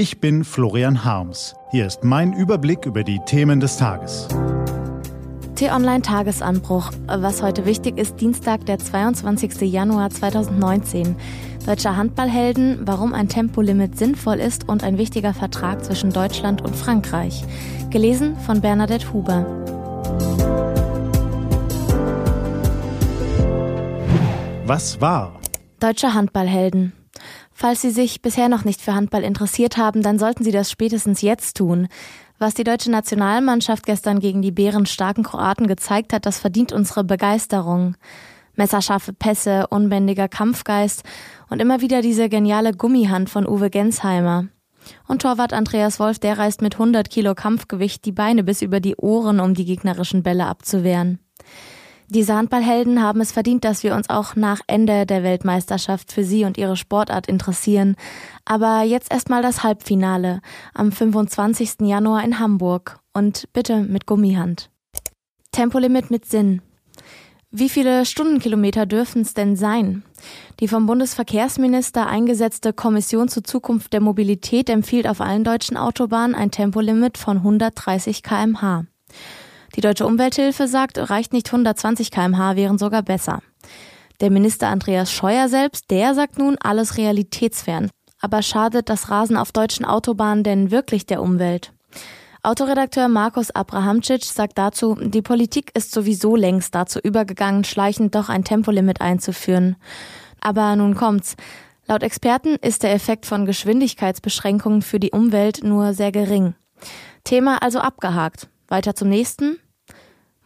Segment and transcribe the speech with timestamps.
[0.00, 1.54] Ich bin Florian Harms.
[1.72, 4.28] Hier ist mein Überblick über die Themen des Tages.
[5.56, 6.90] T-Online Tagesanbruch.
[7.06, 9.60] Was heute wichtig ist, Dienstag, der 22.
[9.70, 11.16] Januar 2019.
[11.66, 17.44] Deutsche Handballhelden, warum ein Tempolimit sinnvoll ist und ein wichtiger Vertrag zwischen Deutschland und Frankreich.
[17.90, 19.44] Gelesen von Bernadette Huber.
[24.64, 25.38] Was war?
[25.78, 26.94] Deutsche Handballhelden.
[27.60, 31.20] Falls Sie sich bisher noch nicht für Handball interessiert haben, dann sollten Sie das spätestens
[31.20, 31.88] jetzt tun.
[32.38, 37.96] Was die deutsche Nationalmannschaft gestern gegen die bärenstarken Kroaten gezeigt hat, das verdient unsere Begeisterung.
[38.54, 41.02] Messerscharfe Pässe, unbändiger Kampfgeist
[41.50, 44.46] und immer wieder diese geniale Gummihand von Uwe Gensheimer.
[45.06, 48.96] Und Torwart Andreas Wolf, der reißt mit 100 Kilo Kampfgewicht die Beine bis über die
[48.96, 51.18] Ohren, um die gegnerischen Bälle abzuwehren.
[52.12, 56.44] Diese Handballhelden haben es verdient, dass wir uns auch nach Ende der Weltmeisterschaft für sie
[56.44, 57.94] und ihre Sportart interessieren.
[58.44, 60.40] Aber jetzt erstmal das Halbfinale
[60.74, 61.82] am 25.
[61.82, 64.70] Januar in Hamburg und bitte mit Gummihand.
[65.52, 66.62] Tempolimit mit Sinn.
[67.52, 70.02] Wie viele Stundenkilometer dürfen es denn sein?
[70.58, 76.50] Die vom Bundesverkehrsminister eingesetzte Kommission zur Zukunft der Mobilität empfiehlt auf allen deutschen Autobahnen ein
[76.50, 78.86] Tempolimit von 130 kmh.
[79.76, 83.40] Die Deutsche Umwelthilfe sagt, reicht nicht 120 kmh, wären sogar besser.
[84.20, 87.90] Der Minister Andreas Scheuer selbst, der sagt nun alles realitätsfern.
[88.20, 91.72] Aber schadet das Rasen auf deutschen Autobahnen denn wirklich der Umwelt?
[92.42, 98.44] Autoredakteur Markus Abrahamcic sagt dazu, die Politik ist sowieso längst dazu übergegangen, schleichend doch ein
[98.44, 99.76] Tempolimit einzuführen.
[100.40, 101.36] Aber nun kommt's.
[101.86, 106.54] Laut Experten ist der Effekt von Geschwindigkeitsbeschränkungen für die Umwelt nur sehr gering.
[107.24, 108.48] Thema also abgehakt.
[108.70, 109.58] Weiter zum nächsten.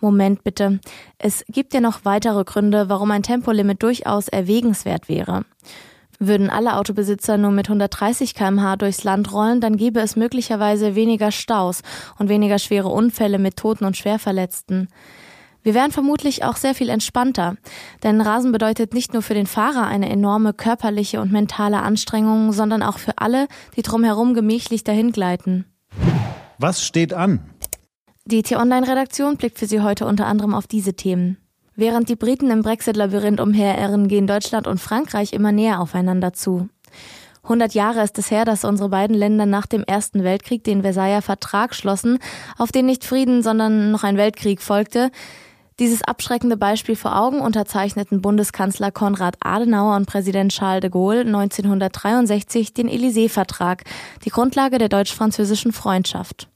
[0.00, 0.80] Moment bitte.
[1.18, 5.44] Es gibt ja noch weitere Gründe, warum ein Tempolimit durchaus erwägenswert wäre.
[6.18, 11.30] Würden alle Autobesitzer nur mit 130 kmh durchs Land rollen, dann gäbe es möglicherweise weniger
[11.32, 11.82] Staus
[12.18, 14.88] und weniger schwere Unfälle mit Toten und Schwerverletzten.
[15.62, 17.56] Wir wären vermutlich auch sehr viel entspannter,
[18.02, 22.82] denn Rasen bedeutet nicht nur für den Fahrer eine enorme körperliche und mentale Anstrengung, sondern
[22.82, 25.64] auch für alle, die drumherum gemächlich dahingleiten.
[26.58, 27.53] Was steht an?
[28.26, 31.36] Die T-Online-Redaktion blickt für Sie heute unter anderem auf diese Themen.
[31.76, 36.70] Während die Briten im Brexit-Labyrinth umherirren, gehen Deutschland und Frankreich immer näher aufeinander zu.
[37.42, 41.20] 100 Jahre ist es her, dass unsere beiden Länder nach dem Ersten Weltkrieg den Versailler
[41.20, 42.18] Vertrag schlossen,
[42.56, 45.10] auf den nicht Frieden, sondern noch ein Weltkrieg folgte.
[45.78, 52.72] Dieses abschreckende Beispiel vor Augen unterzeichneten Bundeskanzler Konrad Adenauer und Präsident Charles de Gaulle 1963
[52.72, 53.82] den Élysée-Vertrag,
[54.24, 56.48] die Grundlage der deutsch-französischen Freundschaft.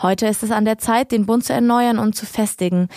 [0.00, 2.88] Heute ist es an der Zeit, den Bund zu erneuern und zu festigen.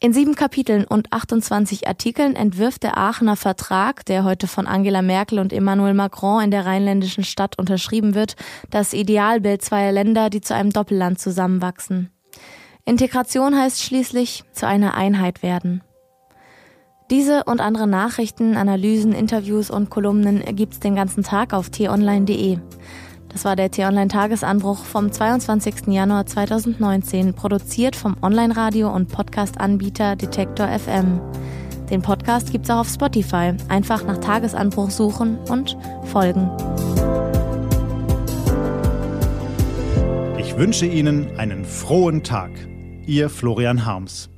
[0.00, 5.38] In sieben Kapiteln und 28 Artikeln entwirft der Aachener Vertrag, der heute von Angela Merkel
[5.38, 8.36] und Emmanuel Macron in der rheinländischen Stadt unterschrieben wird,
[8.70, 12.10] das Idealbild zweier Länder, die zu einem Doppelland zusammenwachsen.
[12.84, 15.82] Integration heißt schließlich zu einer Einheit werden.
[17.10, 22.58] Diese und andere Nachrichten, Analysen, Interviews und Kolumnen gibt's den ganzen Tag auf t-online.de.
[23.34, 25.88] Das war der T-Online-Tagesanbruch vom 22.
[25.88, 31.20] Januar 2019, produziert vom Online-Radio- und Podcast-Anbieter Detektor FM.
[31.90, 33.54] Den Podcast gibt's auch auf Spotify.
[33.68, 36.48] Einfach nach Tagesanbruch suchen und folgen.
[40.38, 42.52] Ich wünsche Ihnen einen frohen Tag.
[43.04, 44.30] Ihr Florian Harms.